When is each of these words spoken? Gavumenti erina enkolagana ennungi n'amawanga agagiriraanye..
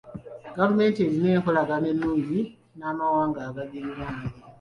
Gavumenti 0.57 0.99
erina 1.05 1.27
enkolagana 1.35 1.87
ennungi 1.93 2.39
n'amawanga 2.77 3.39
agagiriraanye.. 3.49 4.25